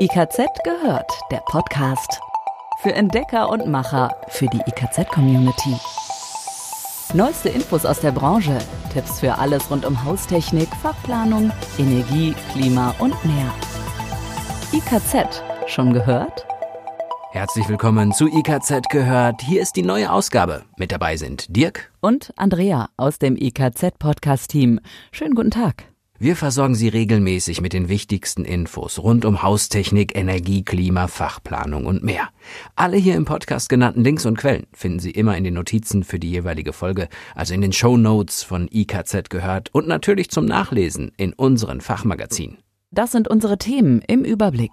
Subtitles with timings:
[0.00, 2.20] IKZ gehört, der Podcast.
[2.82, 5.74] Für Entdecker und Macher, für die IKZ-Community.
[7.14, 8.56] Neueste Infos aus der Branche,
[8.92, 13.52] Tipps für alles rund um Haustechnik, Fachplanung, Energie, Klima und mehr.
[14.72, 16.46] IKZ, schon gehört?
[17.32, 19.42] Herzlich willkommen zu IKZ gehört.
[19.42, 20.62] Hier ist die neue Ausgabe.
[20.76, 24.78] Mit dabei sind Dirk und Andrea aus dem IKZ-Podcast-Team.
[25.10, 25.87] Schönen guten Tag.
[26.20, 32.02] Wir versorgen Sie regelmäßig mit den wichtigsten Infos rund um Haustechnik, Energie, Klima, Fachplanung und
[32.02, 32.30] mehr.
[32.74, 36.18] Alle hier im Podcast genannten Links und Quellen finden Sie immer in den Notizen für
[36.18, 41.12] die jeweilige Folge, also in den Show Notes von IKZ gehört und natürlich zum Nachlesen
[41.16, 42.58] in unseren Fachmagazinen.
[42.90, 44.72] Das sind unsere Themen im Überblick.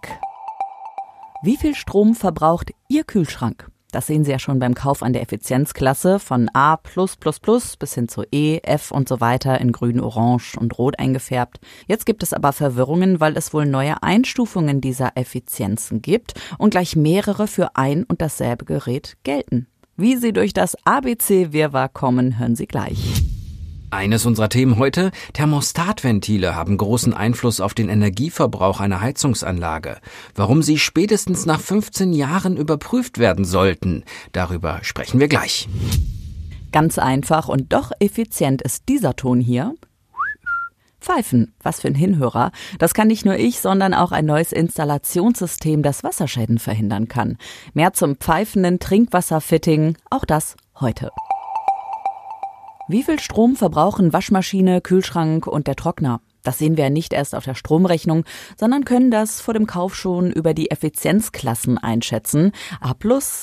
[1.43, 3.69] Wie viel Strom verbraucht Ihr Kühlschrank?
[3.95, 6.75] Das sehen Sie ja schon beim Kauf an der Effizienzklasse von A
[7.79, 11.61] bis hin zu E, F und so weiter in grün, orange und rot eingefärbt.
[11.87, 16.97] Jetzt gibt es aber Verwirrungen, weil es wohl neue Einstufungen dieser Effizienzen gibt und gleich
[16.97, 19.67] mehrere für ein und dasselbe Gerät gelten.
[19.95, 23.23] Wie sie durch das ABC-Wirrwarr kommen, hören Sie gleich.
[23.95, 29.99] Eines unserer Themen heute, Thermostatventile haben großen Einfluss auf den Energieverbrauch einer Heizungsanlage.
[30.35, 35.69] Warum sie spätestens nach 15 Jahren überprüft werden sollten, darüber sprechen wir gleich.
[36.73, 39.73] Ganz einfach und doch effizient ist dieser Ton hier.
[40.99, 42.51] Pfeifen, was für ein Hinhörer.
[42.79, 47.37] Das kann nicht nur ich, sondern auch ein neues Installationssystem, das Wasserschäden verhindern kann.
[47.73, 51.11] Mehr zum pfeifenden Trinkwasserfitting, auch das heute.
[52.87, 56.21] Wie viel Strom verbrauchen Waschmaschine, Kühlschrank und der Trockner?
[56.43, 58.25] Das sehen wir nicht erst auf der Stromrechnung,
[58.59, 62.51] sondern können das vor dem Kauf schon über die Effizienzklassen einschätzen.
[62.79, 62.93] A+,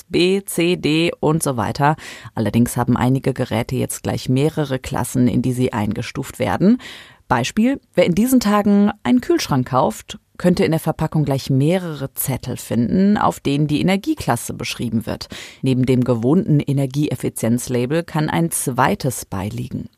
[0.09, 1.97] B, C, D und so weiter.
[2.37, 6.79] Allerdings haben einige Geräte jetzt gleich mehrere Klassen, in die sie eingestuft werden.
[7.27, 12.57] Beispiel, wer in diesen Tagen einen Kühlschrank kauft, könnte in der Verpackung gleich mehrere Zettel
[12.57, 15.29] finden, auf denen die Energieklasse beschrieben wird.
[15.62, 19.89] Neben dem gewohnten Energieeffizienzlabel kann ein zweites beiliegen.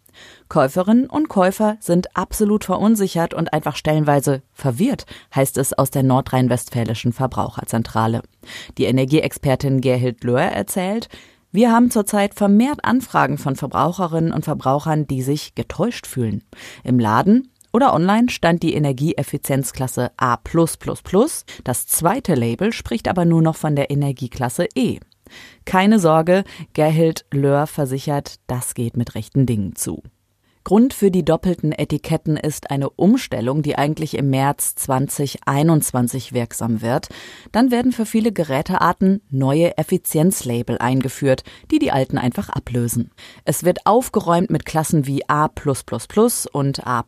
[0.51, 7.15] Käuferinnen und Käufer sind absolut verunsichert und einfach stellenweise verwirrt, heißt es aus der nordrhein-westfälischen
[7.15, 8.21] Verbraucherzentrale.
[8.77, 11.09] Die Energieexpertin Gerhild Löhr erzählt,
[11.53, 16.43] wir haben zurzeit vermehrt Anfragen von Verbraucherinnen und Verbrauchern, die sich getäuscht fühlen.
[16.83, 20.39] Im Laden oder online stand die Energieeffizienzklasse A++.
[21.65, 25.01] Das zweite Label spricht aber nur noch von der Energieklasse E.
[25.65, 30.03] Keine Sorge, Gerhild Löhr versichert, das geht mit rechten Dingen zu.
[30.65, 37.09] Grund für die doppelten Etiketten ist eine Umstellung, die eigentlich im März 2021 wirksam wird.
[37.53, 43.11] Dann werden für viele Gerätearten neue Effizienzlabel eingeführt, die die alten einfach ablösen.
[43.45, 45.51] Es wird aufgeräumt mit Klassen wie A++
[46.53, 47.05] und A++,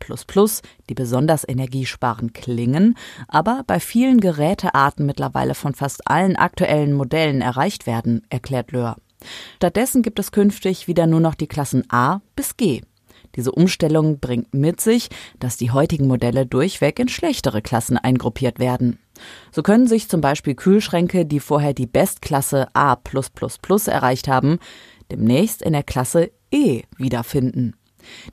[0.91, 2.95] die besonders energiesparend klingen,
[3.27, 8.97] aber bei vielen Gerätearten mittlerweile von fast allen aktuellen Modellen erreicht werden, erklärt Löhr.
[9.57, 12.83] Stattdessen gibt es künftig wieder nur noch die Klassen A bis G.
[13.37, 15.09] Diese Umstellung bringt mit sich,
[15.39, 18.99] dass die heutigen Modelle durchweg in schlechtere Klassen eingruppiert werden.
[19.53, 22.97] So können sich zum Beispiel Kühlschränke, die vorher die Bestklasse A
[23.89, 24.59] erreicht haben,
[25.11, 27.77] demnächst in der Klasse E wiederfinden.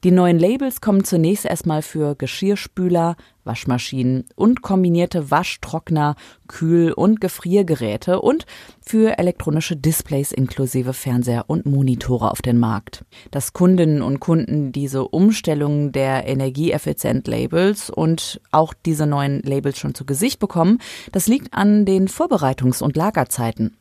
[0.03, 6.15] Die neuen Labels kommen zunächst erstmal für Geschirrspüler, Waschmaschinen und kombinierte Waschtrockner,
[6.47, 8.45] Kühl- und Gefriergeräte und
[8.81, 13.05] für elektronische Displays inklusive Fernseher und Monitore auf den Markt.
[13.31, 20.05] Dass Kundinnen und Kunden diese Umstellung der Energieeffizient-Labels und auch diese neuen Labels schon zu
[20.05, 20.79] Gesicht bekommen,
[21.11, 23.75] das liegt an den Vorbereitungs- und Lagerzeiten.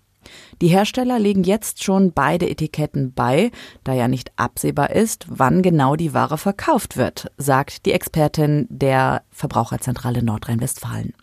[0.60, 3.50] Die Hersteller legen jetzt schon beide Etiketten bei,
[3.84, 9.22] da ja nicht absehbar ist, wann genau die Ware verkauft wird, sagt die Expertin der
[9.30, 11.14] Verbraucherzentrale Nordrhein-Westfalen.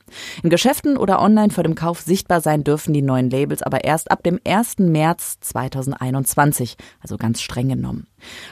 [0.44, 4.12] In Geschäften oder online vor dem Kauf sichtbar sein dürfen die neuen Labels aber erst
[4.12, 4.80] ab dem 1.
[4.80, 8.08] März 2021, also ganz streng genommen.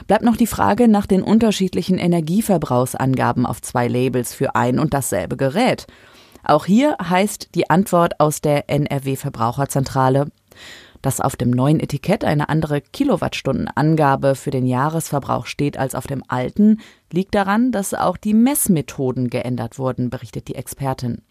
[0.06, 5.36] Bleibt noch die Frage nach den unterschiedlichen Energieverbrauchsangaben auf zwei Labels für ein und dasselbe
[5.36, 5.86] Gerät.
[6.42, 10.30] Auch hier heißt die Antwort aus der NRW Verbraucherzentrale,
[11.02, 16.22] dass auf dem neuen Etikett eine andere Kilowattstundenangabe für den Jahresverbrauch steht als auf dem
[16.26, 16.80] alten,
[17.12, 21.22] liegt daran, dass auch die Messmethoden geändert wurden, berichtet die Expertin.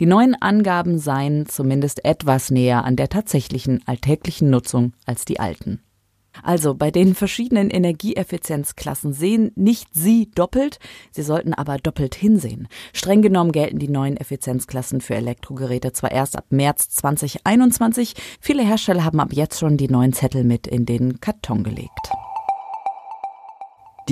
[0.00, 5.80] Die neuen Angaben seien zumindest etwas näher an der tatsächlichen alltäglichen Nutzung als die alten.
[6.42, 10.78] Also bei den verschiedenen Energieeffizienzklassen sehen nicht Sie doppelt,
[11.10, 12.68] Sie sollten aber doppelt hinsehen.
[12.92, 19.04] Streng genommen gelten die neuen Effizienzklassen für Elektrogeräte zwar erst ab März 2021, viele Hersteller
[19.04, 22.12] haben ab jetzt schon die neuen Zettel mit in den Karton gelegt.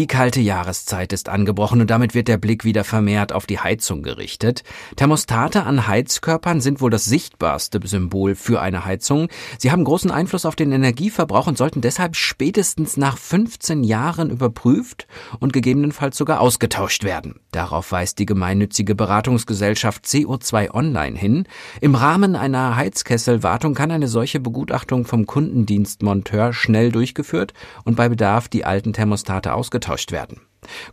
[0.01, 4.03] Die kalte Jahreszeit ist angebrochen und damit wird der Blick wieder vermehrt auf die Heizung
[4.03, 4.63] gerichtet.
[4.97, 9.29] Thermostate an Heizkörpern sind wohl das sichtbarste Symbol für eine Heizung.
[9.59, 15.07] Sie haben großen Einfluss auf den Energieverbrauch und sollten deshalb spätestens nach 15 Jahren überprüft
[15.39, 17.39] und gegebenenfalls sogar ausgetauscht werden.
[17.51, 21.45] Darauf weist die gemeinnützige Beratungsgesellschaft CO2 Online hin.
[21.83, 27.53] Im Rahmen einer Heizkesselwartung kann eine solche Begutachtung vom Kundendienstmonteur schnell durchgeführt
[27.85, 30.41] und bei Bedarf die alten Thermostate ausgetauscht werden.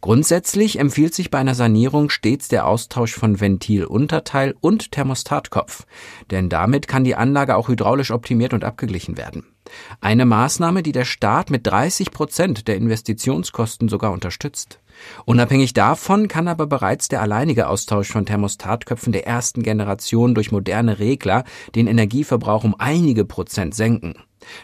[0.01, 5.85] Grundsätzlich empfiehlt sich bei einer Sanierung stets der Austausch von Ventilunterteil und Thermostatkopf,
[6.31, 9.45] denn damit kann die Anlage auch hydraulisch optimiert und abgeglichen werden.
[9.99, 14.79] Eine Maßnahme, die der Staat mit 30 Prozent der Investitionskosten sogar unterstützt.
[15.25, 20.99] Unabhängig davon kann aber bereits der alleinige Austausch von Thermostatköpfen der ersten Generation durch moderne
[20.99, 21.43] Regler
[21.75, 24.15] den Energieverbrauch um einige Prozent senken.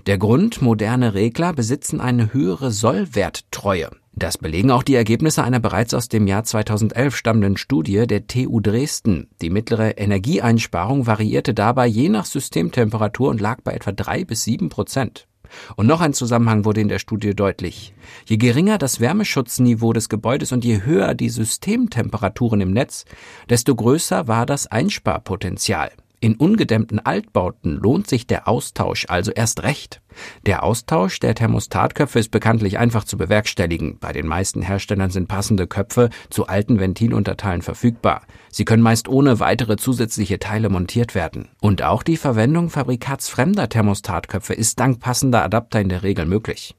[0.05, 3.89] Der Grund, moderne Regler besitzen eine höhere Sollwerttreue.
[4.15, 8.59] Das belegen auch die Ergebnisse einer bereits aus dem Jahr 2011 stammenden Studie der TU
[8.59, 9.27] Dresden.
[9.41, 14.69] Die mittlere Energieeinsparung variierte dabei je nach Systemtemperatur und lag bei etwa drei bis sieben
[14.69, 15.27] Prozent.
[15.75, 17.93] Und noch ein Zusammenhang wurde in der Studie deutlich.
[18.25, 23.05] Je geringer das Wärmeschutzniveau des Gebäudes und je höher die Systemtemperaturen im Netz,
[23.49, 25.91] desto größer war das Einsparpotenzial.
[26.23, 30.01] In ungedämmten Altbauten lohnt sich der Austausch also erst recht.
[30.45, 33.97] Der Austausch der Thermostatköpfe ist bekanntlich einfach zu bewerkstelligen.
[33.99, 38.21] Bei den meisten Herstellern sind passende Köpfe zu alten Ventilunterteilen verfügbar.
[38.49, 41.49] Sie können meist ohne weitere zusätzliche Teile montiert werden.
[41.59, 46.73] Und auch die Verwendung fabrikatsfremder Thermostatköpfe ist dank passender Adapter in der Regel möglich.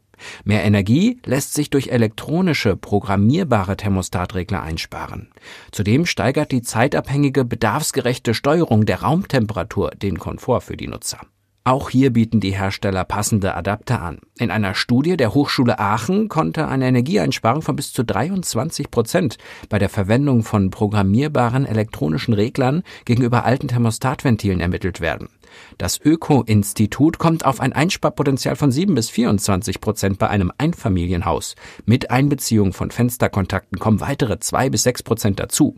[0.45, 5.29] Mehr Energie lässt sich durch elektronische, programmierbare Thermostatregler einsparen.
[5.73, 11.21] Zudem steigert die zeitabhängige, bedarfsgerechte Steuerung der Raumtemperatur den Komfort für die Nutzer.
[11.67, 14.19] Auch hier bieten die Hersteller passende Adapter an.
[14.39, 19.39] In einer Studie der Hochschule Aachen konnte eine Energieeinsparung von bis zu 23 Prozent
[19.71, 25.31] bei der Verwendung von programmierbaren elektronischen Reglern gegenüber alten Thermostatventilen ermittelt werden.
[25.79, 31.55] Das Öko-Institut kommt auf ein Einsparpotenzial von 7 bis 24 Prozent bei einem Einfamilienhaus.
[31.85, 35.77] Mit Einbeziehung von Fensterkontakten kommen weitere 2 bis 6 Prozent dazu.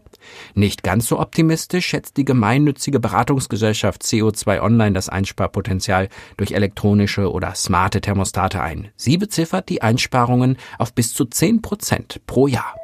[0.54, 7.54] Nicht ganz so optimistisch schätzt die gemeinnützige Beratungsgesellschaft CO2 Online das Einsparpotenzial durch elektronische oder
[7.54, 8.88] smarte Thermostate ein.
[8.96, 12.74] Sie beziffert die Einsparungen auf bis zu 10 Prozent pro Jahr.